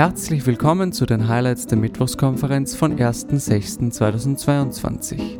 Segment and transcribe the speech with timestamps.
[0.00, 5.38] Herzlich willkommen zu den Highlights der Mittwochskonferenz von 1.6.2022.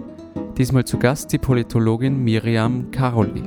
[0.58, 3.44] Diesmal zu Gast die Politologin Miriam Karoli.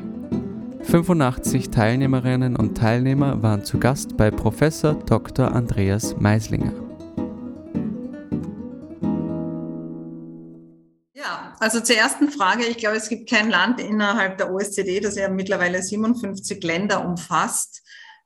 [0.81, 5.53] 85 Teilnehmerinnen und Teilnehmer waren zu Gast bei Professor Dr.
[5.53, 6.82] Andreas Meislinger.
[11.59, 12.65] Also zur ersten Frage.
[12.65, 17.83] Ich glaube, es gibt kein Land innerhalb der OECD, das ja mittlerweile 57 Länder umfasst,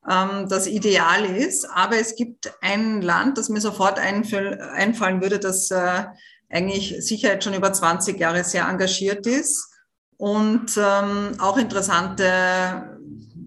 [0.09, 1.65] ähm, das ideal ist.
[1.69, 6.05] Aber es gibt ein Land, das mir sofort einfallen würde, das äh,
[6.49, 9.73] eigentlich sicher jetzt schon über 20 Jahre sehr engagiert ist
[10.17, 12.97] und ähm, auch interessante,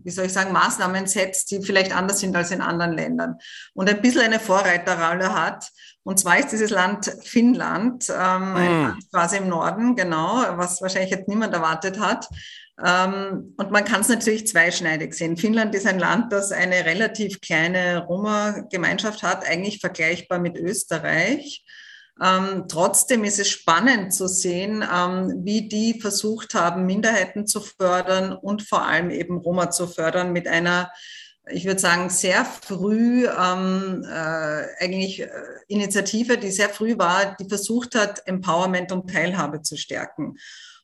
[0.04, 3.38] wie soll ich sagen, Maßnahmen setzt, die vielleicht anders sind als in anderen Ländern
[3.74, 5.70] und ein bisschen eine Vorreiterrolle hat.
[6.02, 8.98] Und zwar ist dieses Land Finnland, ähm, mm.
[9.12, 12.26] quasi im Norden, genau, was wahrscheinlich jetzt niemand erwartet hat.
[12.82, 15.36] Ähm, und man kann es natürlich zweischneidig sehen.
[15.36, 21.64] Finnland ist ein Land, das eine relativ kleine Roma-Gemeinschaft hat, eigentlich vergleichbar mit Österreich.
[22.22, 28.32] Ähm, trotzdem ist es spannend zu sehen, ähm, wie die versucht haben, Minderheiten zu fördern
[28.32, 30.90] und vor allem eben Roma zu fördern mit einer
[31.48, 35.28] ich würde sagen, sehr früh ähm, äh, eigentlich äh,
[35.68, 40.36] Initiative, die sehr früh war, die versucht hat, Empowerment und Teilhabe zu stärken.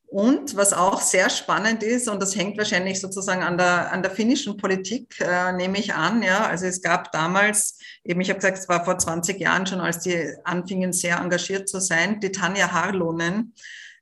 [0.09, 4.13] Und was auch sehr spannend ist, und das hängt wahrscheinlich sozusagen an der, an der
[4.13, 8.59] finnischen Politik, äh, nehme ich an, ja, also es gab damals, eben ich habe gesagt,
[8.59, 12.71] es war vor 20 Jahren schon, als die anfingen sehr engagiert zu sein, die Tanja
[12.71, 13.53] Harlonen,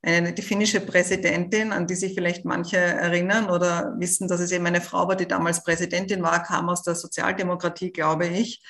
[0.05, 4.67] eine, die finnische Präsidentin, an die sich vielleicht manche erinnern oder wissen, dass es eben
[4.67, 8.63] eine Frau war, die damals Präsidentin war, kam aus der Sozialdemokratie, glaube ich.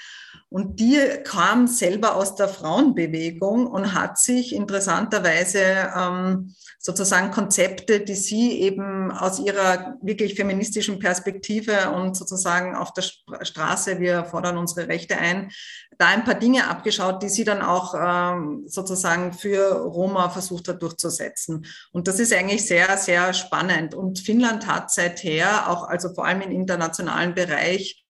[0.48, 8.14] Und die kam selber aus der Frauenbewegung und hat sich interessanterweise ähm, sozusagen Konzepte, die
[8.14, 14.86] sie eben aus ihrer wirklich feministischen Perspektive und sozusagen auf der Straße, wir fordern unsere
[14.86, 15.50] Rechte ein,
[15.98, 20.82] da ein paar Dinge abgeschaut, die sie dann auch ähm, sozusagen für Roma versucht hat
[20.82, 21.66] durchzusetzen.
[21.92, 23.94] Und das ist eigentlich sehr, sehr spannend.
[23.94, 28.03] Und Finnland hat seither auch, also vor allem im internationalen Bereich,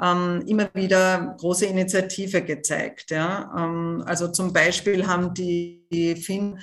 [0.00, 3.10] ähm, immer wieder große Initiative gezeigt.
[3.10, 3.52] Ja?
[3.56, 6.58] Ähm, also zum Beispiel haben die, die Finn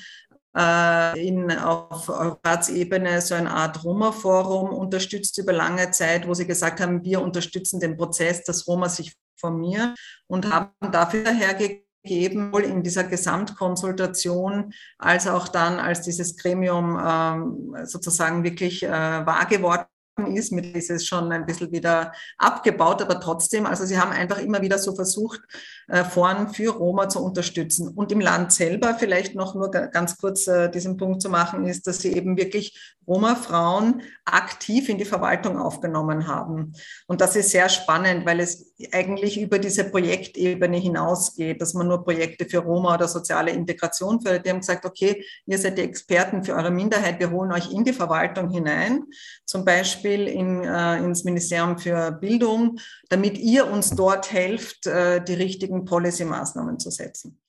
[0.56, 6.82] äh, in, auf Ratsebene so eine Art Roma-Forum unterstützt über lange Zeit, wo sie gesagt
[6.82, 9.96] haben, wir unterstützen den Prozess, dass Roma sich formieren
[10.28, 17.76] und haben dafür hergegeben, sowohl in dieser Gesamtkonsultation als auch dann, als dieses Gremium ähm,
[17.86, 19.86] sozusagen wirklich äh, wahr geworden
[20.34, 24.40] ist, mit ist es schon ein bisschen wieder abgebaut, aber trotzdem, also sie haben einfach
[24.40, 25.42] immer wieder so versucht,
[25.88, 27.88] äh, Foren für Roma zu unterstützen.
[27.88, 31.88] Und im Land selber vielleicht noch nur ganz kurz äh, diesen Punkt zu machen, ist,
[31.88, 36.74] dass sie eben wirklich Roma-Frauen aktiv in die Verwaltung aufgenommen haben.
[37.08, 42.04] Und das ist sehr spannend, weil es eigentlich über diese Projektebene hinausgeht, dass man nur
[42.04, 44.46] Projekte für Roma oder soziale Integration fördert.
[44.46, 47.84] Die haben gesagt, okay, ihr seid die Experten für eure Minderheit, wir holen euch in
[47.84, 49.06] die Verwaltung hinein,
[49.46, 52.80] zum Beispiel in, äh, ins Ministerium für Bildung,
[53.10, 57.41] damit ihr uns dort helft, äh, die richtigen Policy-Maßnahmen zu setzen.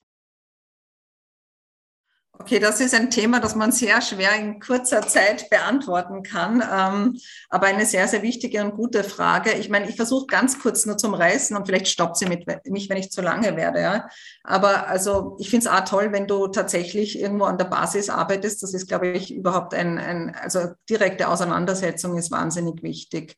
[2.39, 7.21] Okay, das ist ein Thema, das man sehr schwer in kurzer Zeit beantworten kann, ähm,
[7.51, 9.53] aber eine sehr, sehr wichtige und gute Frage.
[9.53, 12.89] Ich meine, ich versuche ganz kurz nur zum Reißen und vielleicht stoppt sie mit, mich,
[12.89, 13.81] wenn ich zu lange werde.
[13.81, 14.09] Ja?
[14.45, 18.63] Aber also ich finde es auch toll, wenn du tatsächlich irgendwo an der Basis arbeitest.
[18.63, 23.37] Das ist, glaube ich, überhaupt ein, ein also direkte Auseinandersetzung ist wahnsinnig wichtig.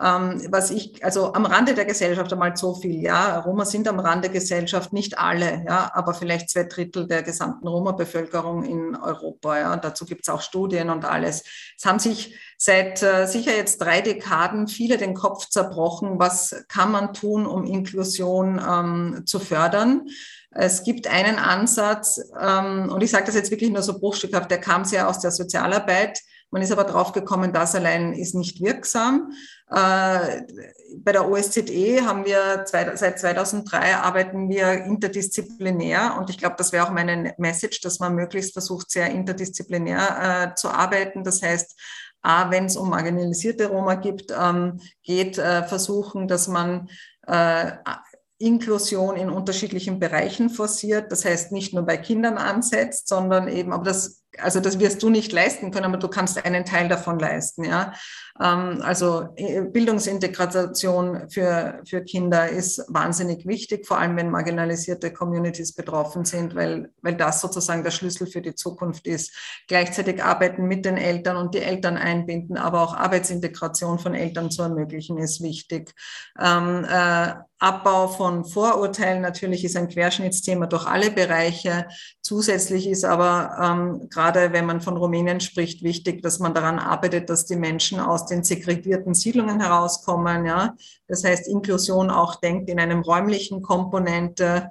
[0.00, 3.98] Ähm, was ich, also am Rande der Gesellschaft einmal so viel, ja, Roma sind am
[3.98, 9.58] Rande der Gesellschaft, nicht alle, ja, aber vielleicht zwei Drittel der gesamten Roma-Bevölkerung in Europa,
[9.58, 11.42] ja, dazu gibt es auch Studien und alles.
[11.76, 16.92] Es haben sich seit äh, sicher jetzt drei Dekaden viele den Kopf zerbrochen, was kann
[16.92, 20.06] man tun, um Inklusion ähm, zu fördern.
[20.50, 24.60] Es gibt einen Ansatz, ähm, und ich sage das jetzt wirklich nur so bruchstückhaft, der
[24.60, 29.32] kam sehr aus der Sozialarbeit, man ist aber draufgekommen, das allein ist nicht wirksam.
[29.70, 30.42] Äh,
[30.96, 36.86] bei der OSZE haben wir seit 2003 arbeiten wir interdisziplinär und ich glaube, das wäre
[36.86, 41.22] auch meine Message, dass man möglichst versucht, sehr interdisziplinär äh, zu arbeiten.
[41.22, 41.78] Das heißt,
[42.22, 46.88] A, wenn es um marginalisierte Roma gibt, ähm, geht, äh, versuchen, dass man
[48.38, 51.10] Inklusion in unterschiedlichen Bereichen forciert.
[51.12, 55.10] Das heißt, nicht nur bei Kindern ansetzt, sondern eben, aber das also das wirst du
[55.10, 57.92] nicht leisten können, aber du kannst einen Teil davon leisten, ja.
[58.40, 65.74] Ähm, also äh, Bildungsintegration für, für Kinder ist wahnsinnig wichtig, vor allem wenn marginalisierte Communities
[65.74, 69.32] betroffen sind, weil, weil das sozusagen der Schlüssel für die Zukunft ist.
[69.66, 74.62] Gleichzeitig arbeiten mit den Eltern und die Eltern einbinden, aber auch Arbeitsintegration von Eltern zu
[74.62, 75.94] ermöglichen, ist wichtig.
[76.38, 81.88] Ähm, äh, Abbau von Vorurteilen natürlich ist ein Querschnittsthema durch alle Bereiche.
[82.22, 87.28] Zusätzlich ist aber ähm, gerade, wenn man von Rumänien spricht, wichtig, dass man daran arbeitet,
[87.30, 90.46] dass die Menschen aus den segregierten Siedlungen herauskommen.
[90.46, 90.74] Ja?
[91.08, 94.70] Das heißt, Inklusion auch denkt in einem räumlichen Komponente.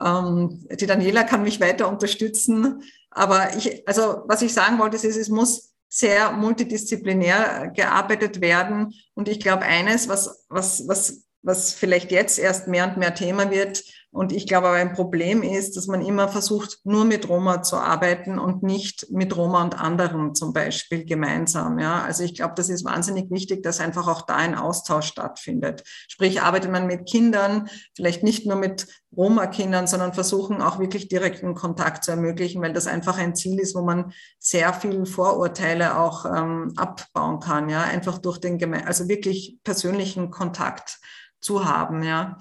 [0.00, 2.82] Ähm, die Daniela kann mich weiter unterstützen.
[3.10, 8.94] Aber ich, also was ich sagen wollte, ist, es muss sehr multidisziplinär gearbeitet werden.
[9.14, 13.50] Und ich glaube, eines, was, was, was was vielleicht jetzt erst mehr und mehr Thema
[13.50, 13.82] wird.
[14.12, 17.76] Und ich glaube aber ein Problem ist, dass man immer versucht, nur mit Roma zu
[17.76, 21.78] arbeiten und nicht mit Roma und anderen zum Beispiel gemeinsam.
[21.78, 25.84] Ja, also ich glaube, das ist wahnsinnig wichtig, dass einfach auch da ein Austausch stattfindet.
[26.08, 31.54] Sprich, arbeitet man mit Kindern, vielleicht nicht nur mit Roma-Kindern, sondern versuchen auch wirklich direkten
[31.54, 36.24] Kontakt zu ermöglichen, weil das einfach ein Ziel ist, wo man sehr viel Vorurteile auch
[36.26, 37.68] ähm, abbauen kann.
[37.68, 40.98] Ja, einfach durch den, also wirklich persönlichen Kontakt
[41.40, 42.38] zu haben, ja.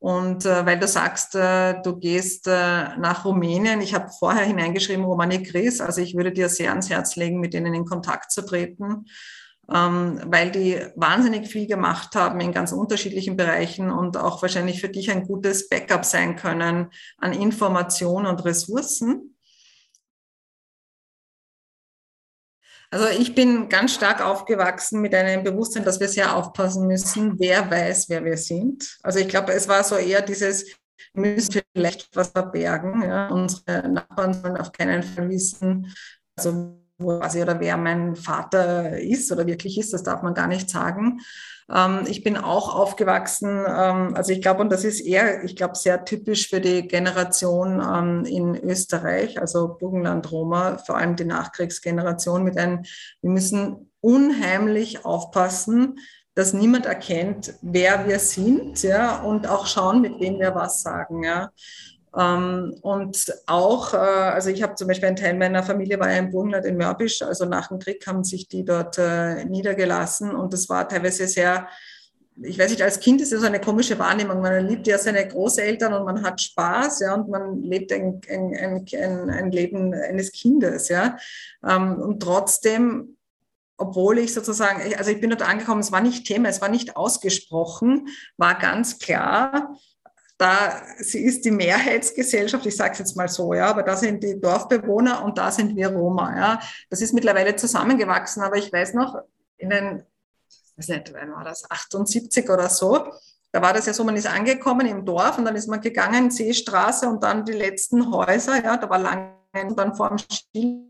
[0.00, 5.04] Und äh, weil du sagst, äh, du gehst äh, nach Rumänien, ich habe vorher hineingeschrieben
[5.04, 8.40] Romani Gris, also ich würde dir sehr ans Herz legen, mit denen in Kontakt zu
[8.40, 9.04] treten,
[9.70, 14.88] ähm, weil die wahnsinnig viel gemacht haben in ganz unterschiedlichen Bereichen und auch wahrscheinlich für
[14.88, 16.88] dich ein gutes Backup sein können
[17.18, 19.36] an Informationen und Ressourcen.
[22.92, 27.70] Also ich bin ganz stark aufgewachsen mit einem Bewusstsein, dass wir sehr aufpassen müssen, wer
[27.70, 28.98] weiß, wer wir sind.
[29.02, 30.66] Also ich glaube, es war so eher dieses,
[31.14, 33.02] wir müssen vielleicht was verbergen.
[33.02, 33.28] Ja.
[33.28, 35.94] Unsere Nachbarn sollen auf keinen Fall wissen,
[36.36, 40.70] also quasi oder wer mein Vater ist oder wirklich ist, das darf man gar nicht
[40.70, 41.20] sagen.
[41.72, 45.76] Ähm, ich bin auch aufgewachsen, ähm, also ich glaube, und das ist eher, ich glaube,
[45.76, 52.58] sehr typisch für die Generation ähm, in Österreich, also Burgenland-Roma, vor allem die Nachkriegsgeneration mit
[52.58, 52.82] einem,
[53.22, 55.98] wir müssen unheimlich aufpassen,
[56.34, 61.22] dass niemand erkennt, wer wir sind, ja, und auch schauen, mit wem wir was sagen,
[61.22, 61.50] ja.
[62.16, 66.18] Ähm, und auch, äh, also ich habe zum Beispiel einen Teil meiner Familie war ja
[66.18, 70.52] im Burgenland in Mörbisch, also nach dem Krieg haben sich die dort äh, niedergelassen und
[70.52, 71.68] das war teilweise sehr,
[72.42, 74.40] ich weiß nicht, als Kind ist es so eine komische Wahrnehmung.
[74.40, 78.86] Man liebt ja seine Großeltern und man hat Spaß, ja, und man lebt ein, ein,
[78.94, 81.16] ein, ein Leben eines Kindes, ja.
[81.66, 83.16] Ähm, und trotzdem
[83.80, 86.96] obwohl ich sozusagen, also ich bin dort angekommen, es war nicht Thema, es war nicht
[86.96, 89.74] ausgesprochen, war ganz klar,
[90.40, 94.22] da sie ist die Mehrheitsgesellschaft, ich sage es jetzt mal so, ja, aber da sind
[94.24, 96.34] die Dorfbewohner und da sind wir Roma.
[96.34, 96.60] Ja.
[96.88, 99.16] Das ist mittlerweile zusammengewachsen, aber ich weiß noch,
[99.58, 100.02] in den,
[100.48, 103.12] ich weiß nicht, wann war das, 78 oder so,
[103.52, 106.30] da war das ja so, man ist angekommen im Dorf und dann ist man gegangen,
[106.30, 110.86] Seestraße und dann die letzten Häuser, ja, da war lange und dann vor dem Stil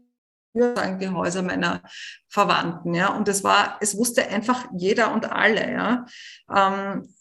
[0.55, 1.83] die Häuser meiner
[2.29, 6.07] Verwandten, ja, und es war, es wusste einfach jeder und alle, ja,
[6.55, 7.13] ähm,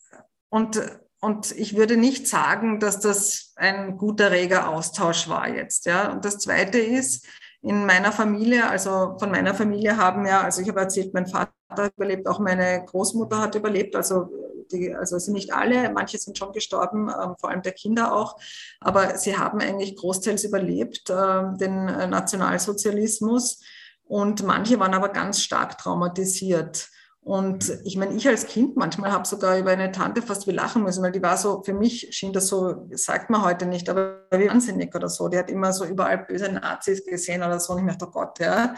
[0.50, 0.80] und
[1.22, 5.86] und ich würde nicht sagen, dass das ein guter, reger Austausch war jetzt.
[5.86, 6.12] Ja.
[6.12, 7.26] Und das Zweite ist,
[7.62, 11.52] in meiner Familie, also von meiner Familie haben ja, also ich habe erzählt, mein Vater
[11.70, 14.30] hat überlebt, auch meine Großmutter hat überlebt, also
[14.72, 18.38] die, also sind nicht alle, manche sind schon gestorben, ähm, vor allem der Kinder auch,
[18.80, 23.62] aber sie haben eigentlich großteils überlebt, äh, den Nationalsozialismus
[24.06, 26.90] und manche waren aber ganz stark traumatisiert.
[27.30, 30.82] Und ich meine, ich als Kind manchmal habe sogar über eine Tante fast wie lachen
[30.82, 34.26] müssen, weil die war so, für mich schien das so, sagt man heute nicht, aber
[34.32, 35.28] wie wahnsinnig oder so.
[35.28, 37.74] Die hat immer so überall böse Nazis gesehen oder so.
[37.74, 38.74] Und ich dachte, oh Gott, ja.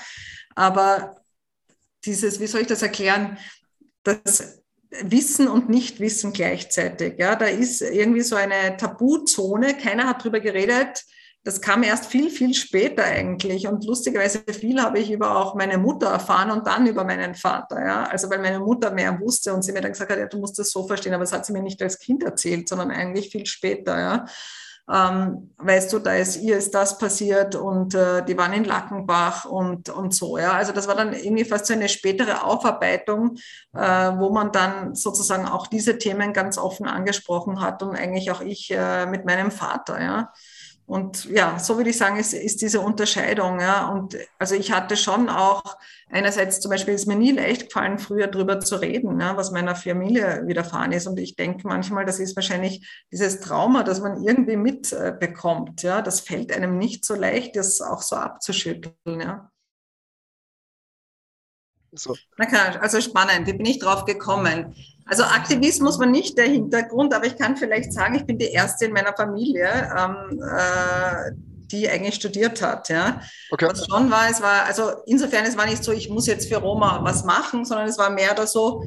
[0.54, 1.16] Aber
[2.04, 3.38] dieses, wie soll ich das erklären,
[4.04, 4.62] das
[5.02, 7.18] Wissen und Nichtwissen gleichzeitig.
[7.20, 9.78] Ja, da ist irgendwie so eine Tabuzone.
[9.78, 11.06] Keiner hat drüber geredet
[11.44, 13.68] das kam erst viel, viel später eigentlich.
[13.68, 17.84] Und lustigerweise viel habe ich über auch meine Mutter erfahren und dann über meinen Vater.
[17.84, 18.04] Ja?
[18.04, 20.60] Also weil meine Mutter mehr wusste und sie mir dann gesagt hat, ja, du musst
[20.60, 23.48] das so verstehen, aber das hat sie mir nicht als Kind erzählt, sondern eigentlich viel
[23.48, 24.00] später.
[24.00, 24.26] Ja?
[24.88, 29.46] Ähm, weißt du, da ist ihr ist das passiert und äh, die waren in Lackenbach
[29.46, 30.38] und, und so.
[30.38, 30.52] Ja?
[30.52, 33.38] Also das war dann irgendwie fast so eine spätere Aufarbeitung,
[33.74, 38.42] äh, wo man dann sozusagen auch diese Themen ganz offen angesprochen hat und eigentlich auch
[38.42, 40.00] ich äh, mit meinem Vater.
[40.00, 40.32] Ja?
[40.92, 43.62] Und ja, so würde ich sagen, ist, ist diese Unterscheidung.
[43.62, 43.88] Ja.
[43.88, 45.78] Und also ich hatte schon auch,
[46.10, 49.74] einerseits zum Beispiel ist mir nie leicht gefallen, früher drüber zu reden, ja, was meiner
[49.74, 51.08] Familie widerfahren ist.
[51.08, 55.82] Und ich denke manchmal, das ist wahrscheinlich dieses Trauma, das man irgendwie mitbekommt.
[55.82, 56.02] Ja.
[56.02, 59.22] Das fällt einem nicht so leicht, das auch so abzuschütteln.
[59.22, 59.50] Ja.
[61.94, 62.16] So.
[62.38, 64.76] Na klar, also spannend, wie bin ich drauf gekommen?
[65.06, 68.86] Also Aktivismus war nicht der Hintergrund, aber ich kann vielleicht sagen, ich bin die erste
[68.86, 71.32] in meiner Familie, ähm, äh,
[71.72, 72.90] die eigentlich studiert hat.
[72.90, 73.22] Ja.
[73.50, 73.68] Okay.
[73.70, 76.58] Was schon war, es war, also insofern, es war nicht so, ich muss jetzt für
[76.58, 78.84] Roma was machen, sondern es war mehr oder so,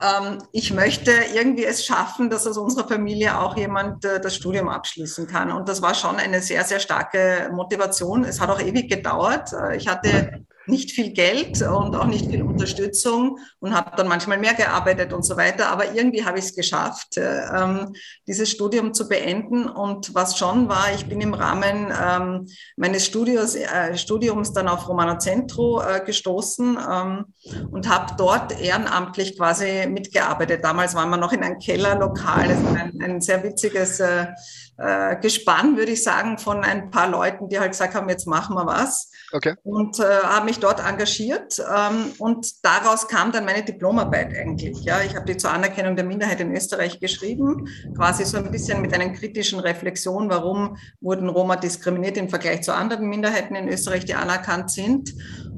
[0.00, 4.68] ähm, ich möchte irgendwie es schaffen, dass aus unserer Familie auch jemand äh, das Studium
[4.68, 5.50] abschließen kann.
[5.50, 8.24] Und das war schon eine sehr, sehr starke Motivation.
[8.24, 9.52] Es hat auch ewig gedauert.
[9.52, 14.38] Äh, ich hatte nicht viel Geld und auch nicht viel Unterstützung und habe dann manchmal
[14.38, 15.68] mehr gearbeitet und so weiter.
[15.68, 17.92] Aber irgendwie habe ich es geschafft, äh, ähm,
[18.26, 19.68] dieses Studium zu beenden.
[19.68, 22.46] Und was schon war, ich bin im Rahmen ähm,
[22.76, 27.24] meines Studios, äh, Studiums dann auf Romano Centro äh, gestoßen ähm,
[27.70, 30.64] und habe dort ehrenamtlich quasi mitgearbeitet.
[30.64, 34.26] Damals waren wir noch in einem Kellerlokal, ein, ein sehr witziges äh,
[34.78, 38.54] äh, Gespann, würde ich sagen, von ein paar Leuten, die halt gesagt haben, jetzt machen
[38.54, 39.10] wir was.
[39.32, 39.56] Okay.
[39.64, 41.58] Und äh, habe mich dort engagiert.
[41.58, 44.82] Ähm, und daraus kam dann meine Diplomarbeit eigentlich.
[44.84, 48.80] Ja, ich habe die zur Anerkennung der Minderheit in Österreich geschrieben, quasi so ein bisschen
[48.80, 54.04] mit einer kritischen Reflexion, warum wurden Roma diskriminiert im Vergleich zu anderen Minderheiten in Österreich,
[54.04, 55.14] die anerkannt sind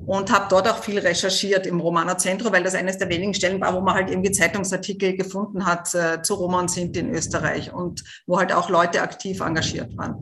[0.07, 3.61] und habe dort auch viel recherchiert im Romana Zentrum, weil das eines der wenigen Stellen
[3.61, 7.73] war, wo man halt irgendwie Zeitungsartikel gefunden hat äh, zu Roma und Sinti in Österreich
[7.73, 10.19] und wo halt auch Leute aktiv engagiert waren.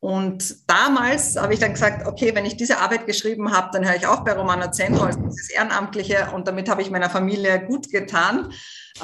[0.00, 3.96] Und damals habe ich dann gesagt, okay, wenn ich diese Arbeit geschrieben habe, dann höre
[3.96, 7.90] ich auch bei Romana Zentro als dieses Ehrenamtliche und damit habe ich meiner Familie gut
[7.90, 8.52] getan.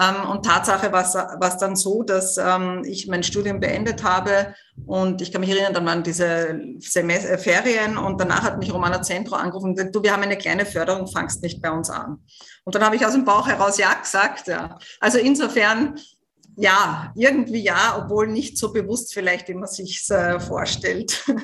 [0.00, 1.02] Ähm, und Tatsache war
[1.40, 4.54] es dann so, dass ähm, ich mein Studium beendet habe
[4.86, 9.02] und ich kann mich erinnern, dann waren diese äh, Ferien und danach hat mich Romana
[9.02, 12.18] Zentro angerufen und gesagt, du, wir haben eine kleine Förderung, fangst nicht bei uns an.
[12.64, 14.46] Und dann habe ich aus dem Bauch heraus ja gesagt.
[14.46, 14.78] Ja.
[15.00, 15.98] Also insofern,
[16.56, 21.24] ja, irgendwie ja, obwohl nicht so bewusst vielleicht, wie man sich äh, vorstellt.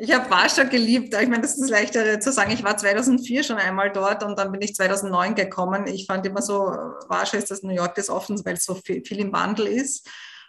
[0.00, 1.12] Ich habe Warschau geliebt.
[1.12, 2.52] Ich meine, das ist leichter zu sagen.
[2.52, 5.88] Ich war 2004 schon einmal dort und dann bin ich 2009 gekommen.
[5.88, 6.70] Ich fand immer so,
[7.08, 10.08] Warschau ist das New York des Offens, weil es so viel, viel im Wandel ist.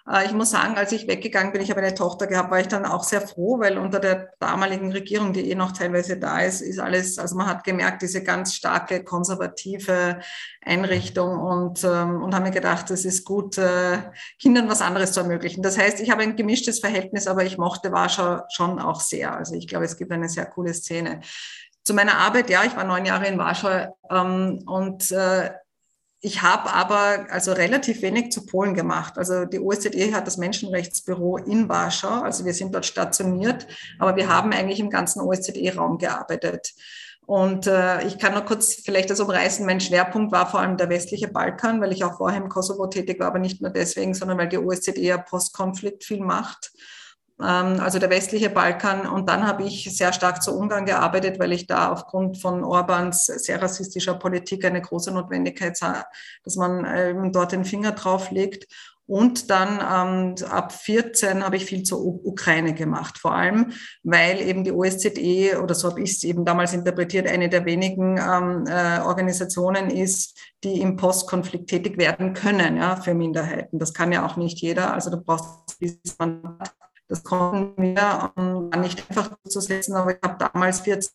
[0.09, 2.67] Äh, ich muss sagen, als ich weggegangen bin, ich habe eine Tochter gehabt, war ich
[2.67, 6.61] dann auch sehr froh, weil unter der damaligen Regierung, die eh noch teilweise da ist,
[6.61, 10.19] ist alles, also man hat gemerkt, diese ganz starke konservative
[10.61, 13.99] Einrichtung und, ähm, und habe mir gedacht, es ist gut, äh,
[14.39, 15.61] Kindern was anderes zu ermöglichen.
[15.61, 19.35] Das heißt, ich habe ein gemischtes Verhältnis, aber ich mochte Warschau schon auch sehr.
[19.35, 21.21] Also ich glaube, es gibt eine sehr coole Szene.
[21.83, 25.51] Zu meiner Arbeit, ja, ich war neun Jahre in Warschau ähm, und äh,
[26.21, 29.17] ich habe aber also relativ wenig zu Polen gemacht.
[29.17, 33.67] Also die OSZE hat das Menschenrechtsbüro in Warschau, also wir sind dort stationiert,
[33.99, 36.73] aber wir haben eigentlich im ganzen OSZE-Raum gearbeitet.
[37.25, 39.63] Und äh, ich kann nur kurz vielleicht das umreißen.
[39.65, 43.19] Mein Schwerpunkt war vor allem der westliche Balkan, weil ich auch vorher im Kosovo tätig
[43.19, 46.71] war, aber nicht nur deswegen, sondern weil die OSZE ja Postkonflikt viel macht.
[47.41, 49.08] Ähm, also der westliche Balkan.
[49.08, 53.25] Und dann habe ich sehr stark zu Ungarn gearbeitet, weil ich da aufgrund von Orbans
[53.25, 56.05] sehr rassistischer Politik eine große Notwendigkeit sah,
[56.43, 58.67] dass man ähm, dort den Finger drauf legt.
[59.10, 59.79] Und dann
[60.39, 63.72] ähm, ab 14 habe ich viel zur Ukraine gemacht, vor allem,
[64.03, 68.19] weil eben die OSZE, oder so habe ich es eben damals interpretiert, eine der wenigen
[68.19, 73.79] ähm, äh, Organisationen ist, die im Postkonflikt tätig werden können, ja, für Minderheiten.
[73.79, 74.93] Das kann ja auch nicht jeder.
[74.93, 76.78] Also du brauchst dieses Mandat
[77.09, 81.11] das konnten wir um, nicht einfach zu setzen, aber ich habe damals 14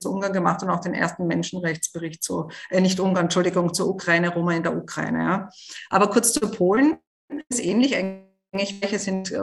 [0.00, 4.34] zu Ungarn gemacht und auch den ersten Menschenrechtsbericht zu, äh, nicht Ungarn, Entschuldigung, zur Ukraine,
[4.34, 5.18] Roma in der Ukraine.
[5.18, 5.48] Ja.
[5.88, 6.98] Aber kurz zu Polen,
[7.48, 9.38] ist ähnlich eigentlich, welche sind äh,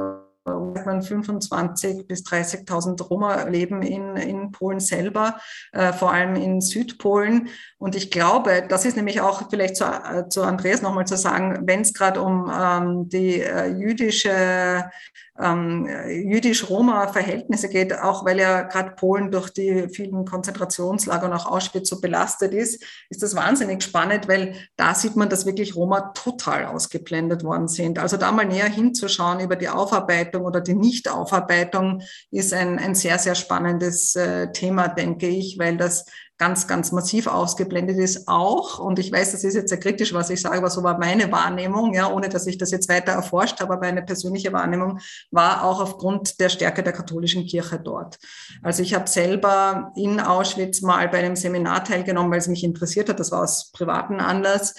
[0.46, 5.40] 25.000 bis 30.000 Roma leben in, in Polen selber,
[5.72, 7.50] äh, vor allem in Südpolen.
[7.80, 11.64] Und ich glaube, das ist nämlich auch vielleicht zu, äh, zu Andreas nochmal zu sagen,
[11.66, 14.92] wenn es gerade um ähm, die äh, jüdische
[15.38, 21.90] ähm, jüdisch-Roma-Verhältnisse geht, auch weil ja gerade Polen durch die vielen Konzentrationslager und auch Auschwitz
[21.90, 26.66] so belastet ist, ist das wahnsinnig spannend, weil da sieht man, dass wirklich Roma total
[26.66, 28.00] ausgeblendet worden sind.
[28.00, 32.02] Also da mal näher hinzuschauen über die Aufarbeitung oder die Nichtaufarbeitung
[32.32, 36.06] ist ein, ein sehr, sehr spannendes äh, Thema, denke ich, weil das
[36.38, 38.80] ganz, ganz massiv ausgeblendet ist, auch.
[38.80, 41.32] Und ich weiß, das ist jetzt sehr kritisch, was ich sage, aber so war meine
[41.32, 45.00] Wahrnehmung, ja, ohne dass ich das jetzt weiter erforscht habe, aber meine persönliche Wahrnehmung
[45.32, 48.18] war auch aufgrund der Stärke der katholischen Kirche dort.
[48.62, 53.08] Also ich habe selber in Auschwitz mal bei einem Seminar teilgenommen, weil es mich interessiert
[53.08, 53.20] hat.
[53.20, 54.76] Das war aus privaten Anlass.